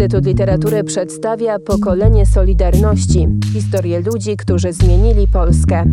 [0.00, 5.84] Instytut Literatury przedstawia pokolenie Solidarności historię ludzi, którzy zmienili Polskę.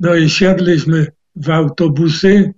[0.00, 1.06] No i siadliśmy
[1.36, 2.54] w autobusy.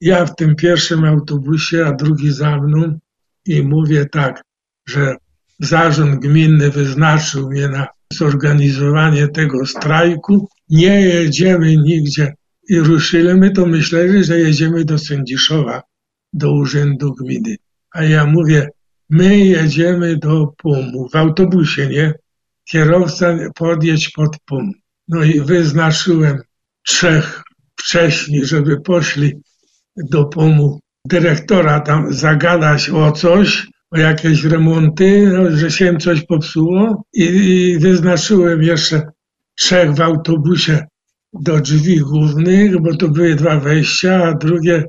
[0.00, 2.98] Ja w tym pierwszym autobusie, a drugi za mną.
[3.46, 4.42] I mówię tak,
[4.88, 5.16] że
[5.60, 10.48] zarząd gminny wyznaczył mnie na zorganizowanie tego strajku.
[10.70, 12.34] Nie jedziemy nigdzie.
[12.68, 15.82] I ruszyliśmy, to myśleli, że jedziemy do Sędziszowa,
[16.32, 17.56] do urzędu gminy.
[17.90, 18.68] A ja mówię,
[19.10, 22.14] my jedziemy do PUM-u w autobusie, nie?
[22.70, 24.72] Kierowca podjedź pod PUM.
[25.08, 26.38] No i wyznaczyłem
[26.86, 27.42] trzech
[27.80, 29.32] wcześniej, żeby poszli
[29.96, 37.04] do PUM-u dyrektora tam zagadać o coś, o jakieś remonty, no, że się coś popsuło
[37.14, 39.02] i, i wyznaczyłem jeszcze
[39.58, 40.86] trzech w autobusie
[41.32, 44.84] do drzwi głównych, bo to były dwa wejścia, a drugie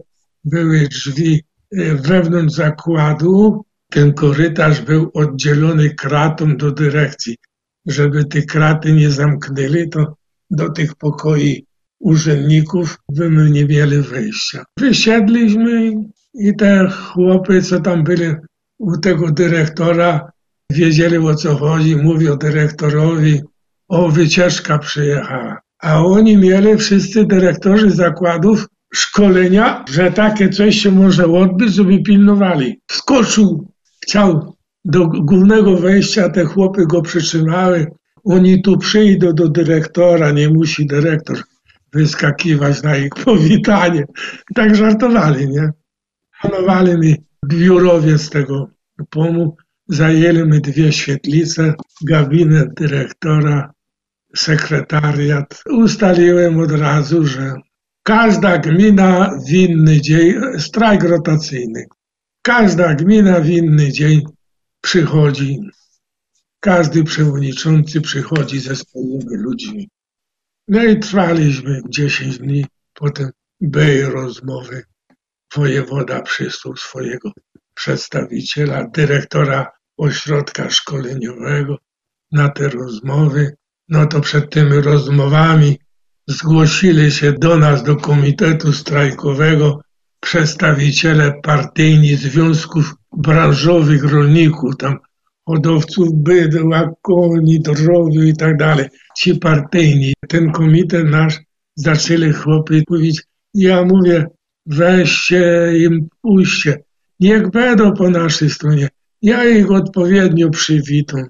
[0.46, 3.66] były drzwi e, wewnątrz zakładu.
[3.90, 7.38] Ten korytarz był oddzielony kratą do dyrekcji.
[7.86, 10.18] Żeby te kraty nie zamknęli, to
[10.52, 11.66] do tych pokoi
[12.00, 14.64] urzędników były niewiele wejścia.
[14.80, 15.92] Wysiedliśmy
[16.34, 18.36] i te chłopy, co tam byli
[18.80, 20.32] u tego dyrektora,
[20.72, 23.42] wiedzieli o co chodzi, mówią dyrektorowi,
[23.88, 25.60] o wycieczka przyjechała.
[25.80, 32.82] A oni mieli wszyscy dyrektorzy zakładów szkolenia, że takie coś się może odbyć, żeby pilnowali.
[32.92, 33.72] Skoczył,
[34.04, 37.88] chciał do głównego wejścia, te chłopy go przytrzymały.
[38.24, 41.38] Oni tu przyjdą do dyrektora, nie musi dyrektor
[41.94, 44.06] wyskakiwać na ich powitanie.
[44.56, 45.72] Tak żartowali, nie?
[46.42, 48.70] Planowali mi biurowiec tego
[49.10, 49.56] pomu,
[49.88, 51.74] zajęli mi dwie świetlice,
[52.06, 53.74] gabinet dyrektora,
[54.36, 55.64] sekretariat.
[55.70, 57.54] Ustaliłem od razu, że
[58.04, 61.86] każda gmina w inny dzień, strajk rotacyjny,
[62.42, 64.22] każda gmina w inny dzień
[64.82, 65.60] przychodzi,
[66.60, 69.90] każdy przewodniczący przychodzi ze swoimi ludźmi.
[70.68, 73.30] No i trwaliśmy 10 dni, potem
[73.62, 74.84] były rozmowy.
[75.56, 77.32] Wojewoda przysłał swojego
[77.74, 81.78] przedstawiciela, dyrektora ośrodka szkoleniowego
[82.32, 83.56] na te rozmowy
[83.90, 85.80] no to przed tymi rozmowami
[86.28, 89.82] zgłosili się do nas, do Komitetu Strajkowego,
[90.20, 94.98] przedstawiciele partyjni związków branżowych rolników, tam
[95.46, 98.86] hodowców bydła, koni, drobiu i tak dalej.
[99.18, 100.14] Ci partyjni.
[100.28, 101.40] Ten komitet nasz
[101.76, 103.24] zaczęli chłopi mówić,
[103.54, 104.26] ja mówię,
[104.66, 106.84] weźcie im, puśćcie,
[107.20, 108.90] niech będą po naszej stronie.
[109.22, 111.26] Ja ich odpowiednio przywitam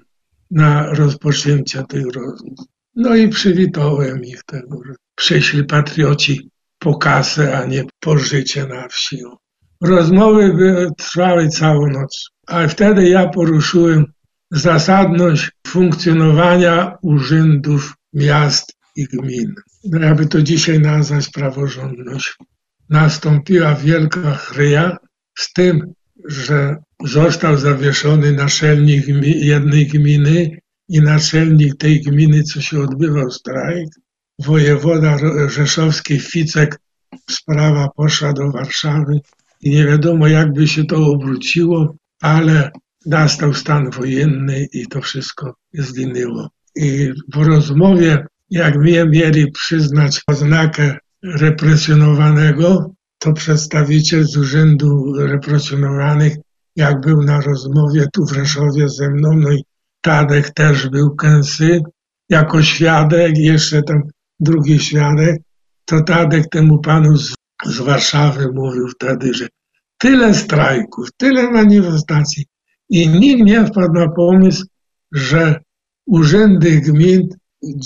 [0.50, 2.58] na rozpoczęcie tych rozmów.
[2.96, 8.88] No i przywitałem ich tego, że przyszli patrioci po kasę, a nie po życie na
[8.88, 9.22] wsi.
[9.80, 14.04] Rozmowy trwały całą noc, a wtedy ja poruszyłem
[14.50, 19.54] zasadność funkcjonowania urzędów miast i gmin.
[19.84, 22.36] No jakby to dzisiaj nazwać praworządność.
[22.90, 24.96] Nastąpiła wielka chryja
[25.38, 25.92] z tym,
[26.24, 30.58] że został zawieszony naczelnik jednej gminy
[30.88, 33.88] i naczelnik tej gminy, co się odbywał strajk.
[34.38, 35.18] Wojewoda
[35.48, 36.80] rzeszowski Ficek,
[37.30, 39.20] sprawa poszła do Warszawy
[39.60, 42.70] i nie wiadomo jakby się to obróciło, ale
[43.06, 46.50] nastał stan wojenny i to wszystko zginęło.
[46.76, 56.36] I w rozmowie, jak mnie mieli przyznać oznakę represjonowanego, to przedstawiciel z Urzędu Represjonowanych,
[56.76, 59.64] jak był na rozmowie tu w Rzeszowie ze mną, no i
[60.04, 61.80] Tadek też był Kęsy,
[62.28, 64.02] jako świadek, jeszcze tam
[64.40, 65.36] drugi świadek,
[65.84, 67.34] to Tadek temu panu z,
[67.64, 69.48] z Warszawy mówił wtedy, że
[69.98, 72.44] tyle strajków, tyle manifestacji
[72.90, 74.66] i nikt nie wpadł na pomysł,
[75.12, 75.60] że
[76.06, 77.28] urzędy gmin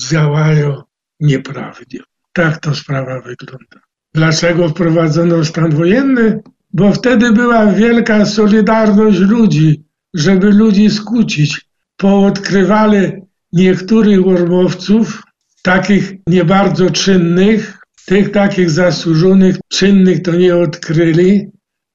[0.09, 0.83] działają
[1.21, 1.99] nieprawdzie.
[2.33, 3.81] Tak to sprawa wygląda.
[4.15, 6.41] Dlaczego wprowadzono stan wojenny?
[6.73, 9.85] Bo wtedy była wielka solidarność ludzi,
[10.15, 11.68] żeby ludzi skłócić.
[11.99, 13.13] Poodkrywali
[13.53, 15.23] niektórych ormowców,
[15.63, 21.47] takich nie bardzo czynnych, tych takich zasłużonych, czynnych to nie odkryli.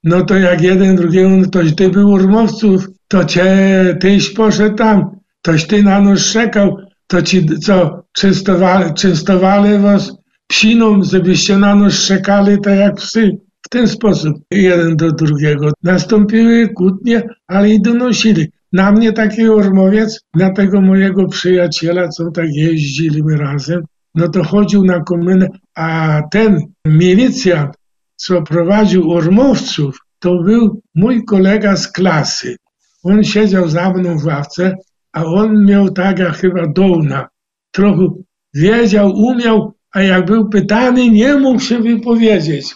[0.04, 5.10] No to jak jeden drugiego, no toś ty był ormowców, to cię, tyś poszedł tam,
[5.42, 10.12] toś ty na nos czekał, to ci co, częstowali, częstowali was
[10.46, 13.30] psiną, żebyście na nos szczekali tak jak psy.
[13.62, 18.50] W ten sposób jeden do drugiego nastąpiły kłótnie, ale i donosili.
[18.74, 23.82] Na mnie taki ormowiec, na tego mojego przyjaciela, co tak jeździliśmy razem,
[24.14, 27.74] no to chodził na komendę, a ten milicjant,
[28.16, 32.56] co prowadził Ormowców, to był mój kolega z klasy.
[33.02, 34.76] On siedział za mną w ławce,
[35.12, 37.28] a on miał tak jak chyba dołna.
[37.70, 38.08] Trochę
[38.54, 42.74] wiedział, umiał, a jak był pytany, nie mógł się wypowiedzieć.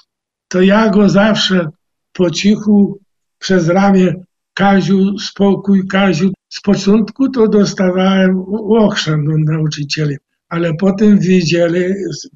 [0.49, 1.69] To ja go zawsze
[2.12, 2.99] po cichu
[3.39, 4.15] przez ramię
[4.58, 6.32] Kaziu, spokój, Kaziu.
[6.49, 10.16] Z początku to dostawałem ochrzan od nauczycieli,
[10.49, 11.84] ale potem wiedzieli,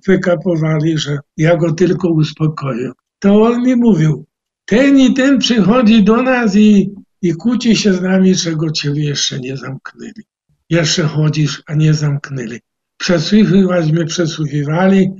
[0.06, 2.92] wykapowali, że ja go tylko uspokoję.
[3.18, 4.26] To on mi mówił,
[4.64, 6.90] ten i ten przychodzi do nas i,
[7.22, 10.22] i kłóci się z nami, czego ciebie jeszcze nie zamknęli.
[10.70, 12.60] Jeszcze chodzisz, a nie zamknęli.
[12.96, 15.10] Przesłuchiwać mnie przesłuchiwali,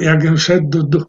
[0.00, 1.06] jakbym szedł do, do,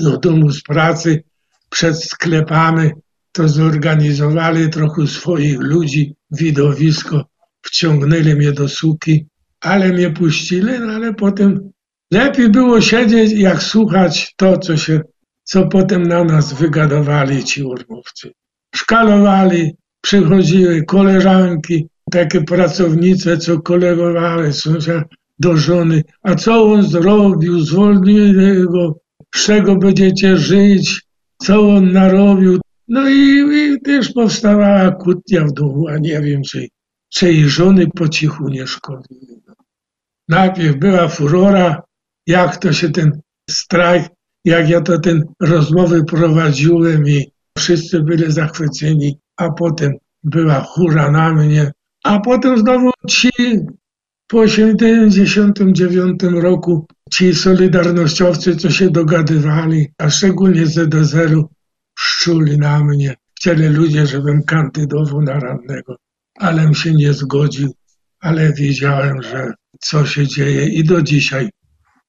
[0.00, 1.22] do domu z pracy,
[1.70, 2.90] przed sklepami,
[3.34, 7.24] to zorganizowali trochę swoich ludzi, widowisko,
[7.62, 9.26] wciągnęli mnie do suki,
[9.60, 11.70] ale mnie puścili, no ale potem
[12.12, 15.00] lepiej było siedzieć, jak słuchać to, co się,
[15.44, 18.32] co potem na nas wygadowali ci urmowcy.
[18.74, 24.50] Szkalowali, przychodziły koleżanki, takie pracownice, co kolegowały
[25.38, 26.02] do żony.
[26.22, 27.60] A co on zrobił?
[27.60, 29.00] Zwolnili go.
[29.34, 31.02] Z czego będziecie żyć?
[31.38, 32.60] Co on narobił?
[32.88, 36.68] No i, i też powstawała kłótnia w domu, a nie wiem, czy,
[37.08, 39.40] czy jej żony po cichu nie szkodziły.
[40.28, 41.82] Najpierw była furora,
[42.26, 43.20] jak to się ten
[43.50, 44.08] strajk,
[44.44, 49.92] jak ja to ten rozmowy prowadziłem i wszyscy byli zachwyceni, a potem
[50.22, 51.72] była hura na mnie,
[52.04, 53.30] a potem znowu ci
[54.26, 61.48] po 1989 roku ci solidarnościowcy, co się dogadywali, a szczególnie ZDZ-u,
[61.98, 63.14] szczuli na mnie.
[63.36, 65.96] Chcieli ludzie, żebym kandydował na radnego,
[66.38, 67.74] alem się nie zgodził,
[68.20, 71.50] ale wiedziałem, że co się dzieje i do dzisiaj,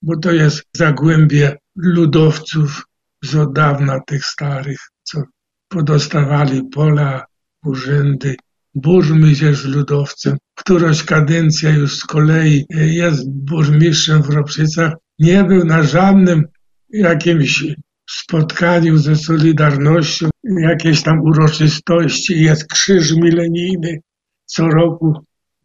[0.01, 2.85] bo to jest zagłębie ludowców
[3.23, 5.23] z od dawna tych starych, co
[5.67, 7.25] podostawali pola,
[7.65, 8.35] urzędy.
[8.75, 16.45] Burmistrz ludowcem, któraś kadencja już z kolei jest burmistrzem w Ropszycach, nie był na żadnym
[16.89, 17.63] jakimś
[18.09, 23.99] spotkaniu ze Solidarnością, jakieś tam uroczystości, jest krzyż milenijny
[24.45, 25.13] co roku,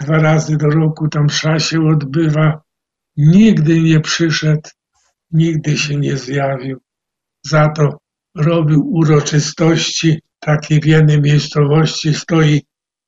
[0.01, 2.63] dwa razy do roku tam msza się odbywa.
[3.17, 4.71] Nigdy nie przyszedł,
[5.31, 6.81] nigdy się nie zjawił.
[7.47, 7.99] Za to
[8.37, 10.21] robił uroczystości.
[10.41, 12.63] Takie w jednej miejscowości stoi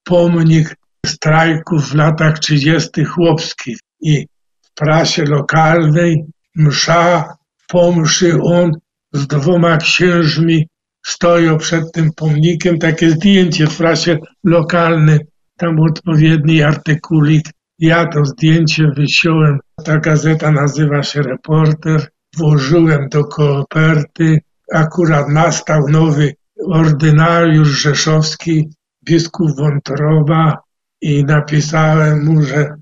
[0.04, 0.76] pomnik
[1.06, 3.04] strajków w latach 30.
[3.04, 4.26] chłopskich i
[4.62, 6.24] w prasie lokalnej
[6.56, 7.34] msza,
[7.68, 8.72] po mszy on
[9.12, 10.68] z dwoma księżmi
[11.06, 15.18] stoją przed tym pomnikiem, takie zdjęcie w prasie lokalnej,
[15.56, 17.44] tam odpowiedni artykulik.
[17.78, 24.38] Ja to zdjęcie wyciąłem, ta gazeta nazywa się Reporter, włożyłem do koperty,
[24.72, 26.34] akurat nastał nowy
[26.70, 28.68] ordynariusz rzeszowski,
[29.04, 30.58] biskup Wątroba
[31.00, 32.74] i napisałem mu, że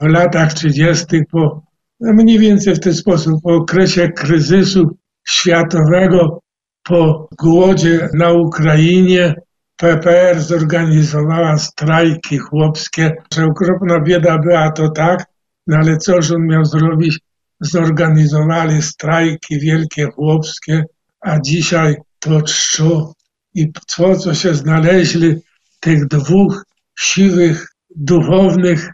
[0.00, 1.06] w latach 30.
[1.30, 1.62] po
[2.00, 6.42] no mniej więcej w ten sposób, po okresie kryzysu światowego
[6.82, 9.34] po głodzie na Ukrainie.
[9.76, 15.24] PPR zorganizowała strajki chłopskie, że okropna bieda była to tak,
[15.66, 17.20] no ale cóż on miał zrobić?
[17.60, 20.84] Zorganizowali strajki wielkie chłopskie,
[21.20, 23.12] a dzisiaj to czczo
[23.54, 25.34] i to, co się znaleźli
[25.80, 26.64] tych dwóch
[26.98, 28.90] siwych duchownych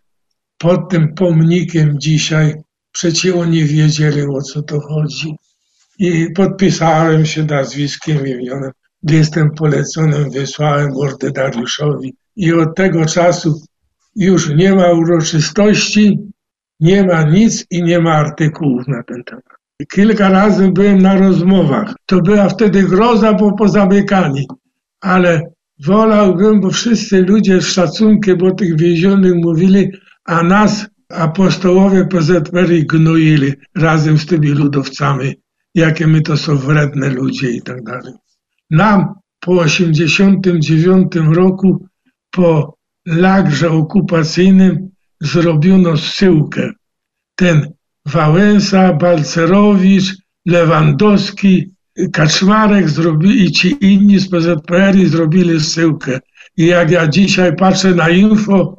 [0.58, 2.54] pod tym pomnikiem dzisiaj,
[2.92, 5.36] przecież oni wiedzieli o co to chodzi
[5.98, 8.70] i podpisałem się nazwiskiem imionem.
[9.02, 13.62] Jestem poleconym, wysłałem ordynariuszowi i od tego czasu
[14.16, 16.18] już nie ma uroczystości,
[16.80, 19.44] nie ma nic i nie ma artykułów na ten temat.
[19.92, 21.94] Kilka razy byłem na rozmowach.
[22.06, 24.46] To była wtedy groza, bo pozamykani.
[25.00, 25.42] Ale
[25.84, 29.90] wolałbym, bo wszyscy ludzie z szacunkiem o tych więzionych mówili,
[30.24, 35.34] a nas apostołowie PZPR gnoili razem z tymi ludowcami
[35.78, 38.14] jakie my to są wredne ludzie i tak dalej.
[38.70, 41.86] Nam po 89 roku,
[42.30, 44.88] po lagrze okupacyjnym
[45.20, 46.72] zrobiono zsyłkę.
[47.34, 47.72] Ten
[48.06, 50.16] Wałęsa, Balcerowicz,
[50.46, 51.74] Lewandowski,
[52.12, 56.20] Kaczmarek zrobili i ci inni z PZPR zrobili zsyłkę.
[56.56, 58.76] I jak ja dzisiaj patrzę na info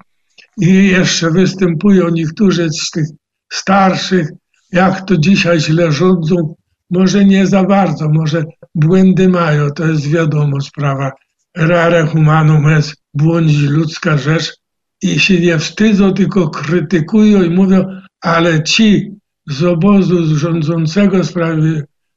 [0.57, 3.07] i jeszcze występują niektórzy z tych
[3.51, 4.29] starszych,
[4.71, 6.55] jak to dzisiaj źle rządzą,
[6.89, 8.43] może nie za bardzo, może
[8.75, 11.11] błędy mają, to jest wiadomo sprawa.
[11.57, 14.57] Rare humanum est, błądzi ludzka rzecz
[15.01, 17.85] i się nie wstydzą, tylko krytykują i mówią,
[18.21, 19.11] ale ci
[19.47, 21.23] z obozu rządzącego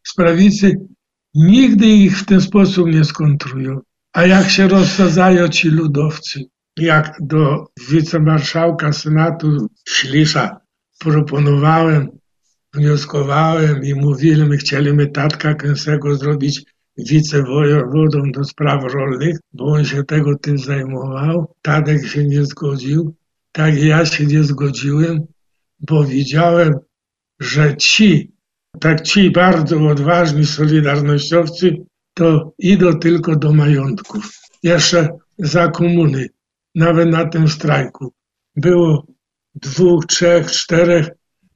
[0.06, 0.76] z prawicy
[1.34, 3.80] nigdy ich w ten sposób nie skontrują.
[4.12, 6.40] A jak się rozsadzają ci ludowcy,
[6.76, 10.60] jak do wicemarszałka Senatu Ślisza
[10.98, 12.08] proponowałem,
[12.74, 16.64] wnioskowałem i mówili, my chcieliśmy tatka Kęsego zrobić
[16.98, 21.54] wicewojewodą do spraw rolnych, bo on się tego tym zajmował.
[21.62, 23.14] Tadek się nie zgodził,
[23.52, 25.26] tak ja się nie zgodziłem,
[25.80, 26.74] bo widziałem,
[27.40, 28.32] że ci,
[28.80, 31.76] tak ci bardzo odważni solidarnościowcy,
[32.14, 34.38] to idą tylko do majątków.
[34.62, 36.26] Jeszcze za komuny,
[36.74, 38.12] nawet na tym strajku,
[38.56, 39.06] było
[39.54, 41.08] dwóch, trzech, czterech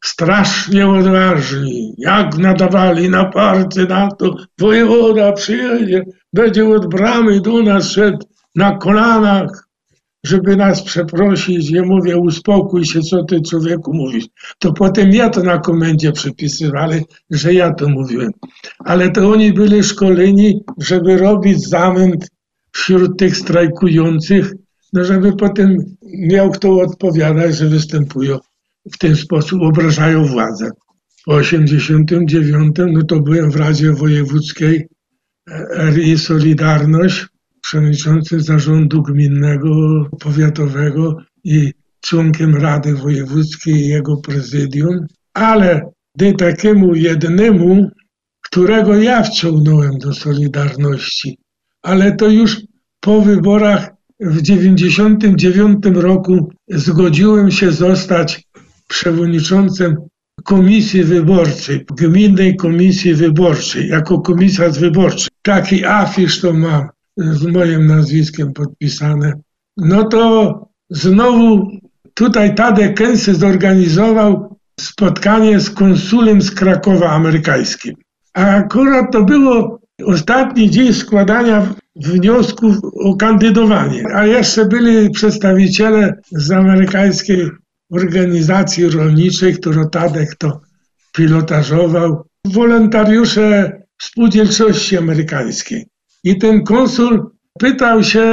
[0.04, 1.94] strasznie odważni.
[1.98, 8.76] Jak nadawali na parcie na to, wojewoda przyjedzie, będzie od bramy do nas szedł na
[8.76, 9.66] kolanach,
[10.26, 11.70] żeby nas przeprosić.
[11.70, 14.24] Ja mówię, uspokój się, co ty człowieku mówisz.
[14.58, 18.30] To potem ja to na komendzie przypisywali, że ja to mówiłem.
[18.78, 22.28] Ale to oni byli szkoleni, żeby robić zamęt
[22.72, 24.52] wśród tych strajkujących,
[24.92, 28.38] no żeby potem miał kto odpowiadać, że występują
[28.92, 30.70] w ten sposób, obrażają władzę.
[31.24, 34.88] Po 89 no to byłem w Radzie Wojewódzkiej
[35.94, 37.26] RI Solidarność,
[37.62, 39.70] przewodniczącym zarządu gminnego,
[40.20, 47.90] powiatowego i członkiem Rady Wojewódzkiej i jego prezydium, ale gdy takiemu jednemu,
[48.44, 51.38] którego ja wciągnąłem do Solidarności,
[51.82, 52.60] ale to już
[53.00, 53.90] po wyborach
[54.20, 58.45] w 99 roku zgodziłem się zostać
[58.88, 59.96] przewodniczącym
[60.44, 65.28] Komisji Wyborczej, Gminnej Komisji Wyborczej, jako komisarz wyborczy.
[65.42, 69.32] Taki afisz to mam z moim nazwiskiem podpisane.
[69.76, 71.70] No to znowu
[72.14, 77.94] tutaj Tadek Kęsy zorganizował spotkanie z konsulem z Krakowa amerykańskim.
[78.34, 86.50] A akurat to było ostatni dzień składania wniosków o kandydowanie, a jeszcze byli przedstawiciele z
[86.50, 87.50] amerykańskiej
[87.92, 90.60] organizacji rolniczej, którą Tadek to
[91.12, 95.86] pilotażował, wolontariusze spółdzielczości amerykańskiej.
[96.24, 98.24] I ten konsul pytał się,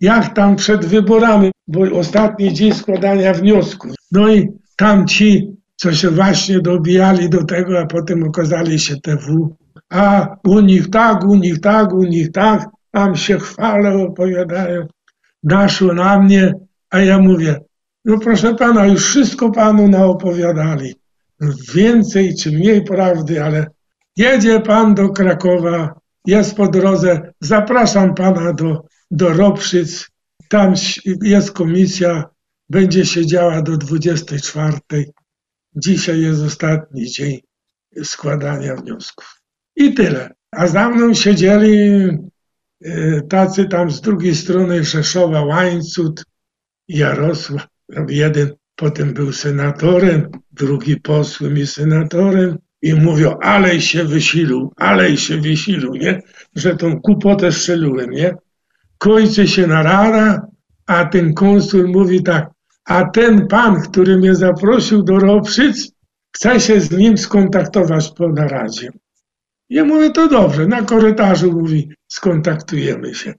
[0.00, 3.94] jak tam przed wyborami, bo ostatni dzień składania wniosków.
[4.12, 9.56] No i tam ci, co się właśnie dobijali do tego, a potem okazali się TW,
[9.90, 14.86] a u nich tak, u nich tak, u nich tak, tam się chwalą, opowiadają.
[15.42, 16.52] Naszło na mnie,
[16.90, 17.60] a ja mówię,
[18.08, 20.94] no proszę pana, już wszystko panu naopowiadali.
[21.74, 23.66] Więcej czy mniej prawdy, ale
[24.16, 30.08] jedzie pan do Krakowa, jest po drodze, zapraszam pana do, do Ropszyc,
[30.48, 30.74] tam
[31.22, 32.24] jest komisja,
[32.68, 34.78] będzie siedziała do 24.
[35.76, 37.40] Dzisiaj jest ostatni dzień
[38.04, 39.42] składania wniosków.
[39.76, 40.30] I tyle.
[40.50, 42.08] A za mną siedzieli
[42.86, 46.24] y, tacy tam z drugiej strony Rzeszowa, Łańcut,
[46.88, 47.66] Jarosław,
[48.08, 55.40] jeden potem był senatorem, drugi posłem i senatorem i mówią, ale się wysilił, ale się
[55.40, 56.22] wysilił, nie?
[56.54, 58.34] Że tą kupotę strzeliłem, nie?
[58.98, 60.46] Kończy się narada,
[60.86, 62.50] a ten konsul mówi tak,
[62.84, 65.92] a ten pan, który mnie zaprosił do Ropszyc,
[66.36, 68.90] chce się z nim skontaktować po naradzie.
[69.70, 73.34] Ja mówię, to dobrze, na korytarzu mówi, skontaktujemy się.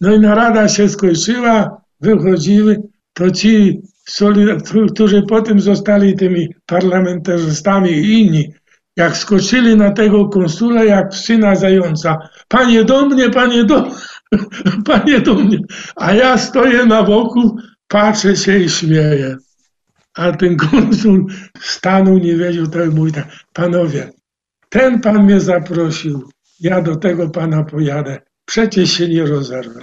[0.00, 2.82] No i narada się skończyła, wychodziły,
[3.12, 3.82] to ci,
[4.94, 8.52] którzy potem zostali tymi parlamentarzystami i inni,
[8.96, 12.18] jak skoczyli na tego konsula, jak syna zająca.
[12.48, 13.90] Panie do mnie, panie do
[14.90, 15.58] panie do mnie.
[15.96, 17.56] A ja stoję na boku,
[17.88, 19.36] patrzę się i śmieję.
[20.14, 21.26] A ten konsul
[21.60, 24.10] stanął, nie wiedział, to mówi tak, panowie,
[24.68, 29.82] ten pan mnie zaprosił, ja do tego pana pojadę, przecież się nie rozerwę.